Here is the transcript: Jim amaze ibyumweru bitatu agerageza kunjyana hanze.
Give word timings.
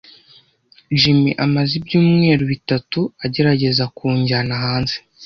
Jim 0.99 1.19
amaze 1.45 1.71
ibyumweru 1.79 2.43
bitatu 2.53 2.99
agerageza 3.25 3.83
kunjyana 3.95 4.55
hanze. 4.63 4.95